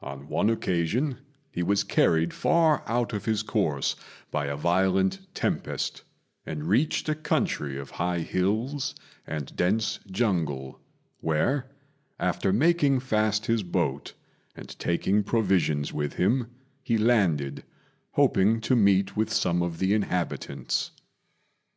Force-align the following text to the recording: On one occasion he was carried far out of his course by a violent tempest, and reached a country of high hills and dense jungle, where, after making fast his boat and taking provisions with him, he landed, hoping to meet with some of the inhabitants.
On 0.00 0.28
one 0.28 0.48
occasion 0.48 1.16
he 1.50 1.60
was 1.64 1.82
carried 1.82 2.32
far 2.32 2.84
out 2.86 3.12
of 3.12 3.24
his 3.24 3.42
course 3.42 3.96
by 4.30 4.46
a 4.46 4.54
violent 4.56 5.18
tempest, 5.34 6.04
and 6.44 6.68
reached 6.68 7.08
a 7.08 7.16
country 7.16 7.76
of 7.76 7.90
high 7.98 8.20
hills 8.20 8.94
and 9.26 9.56
dense 9.56 9.98
jungle, 10.08 10.80
where, 11.18 11.68
after 12.20 12.52
making 12.52 13.00
fast 13.00 13.46
his 13.46 13.64
boat 13.64 14.14
and 14.54 14.78
taking 14.78 15.24
provisions 15.24 15.92
with 15.92 16.12
him, 16.12 16.46
he 16.84 16.96
landed, 16.96 17.64
hoping 18.12 18.60
to 18.60 18.76
meet 18.76 19.16
with 19.16 19.32
some 19.32 19.62
of 19.64 19.80
the 19.80 19.94
inhabitants. 19.94 20.92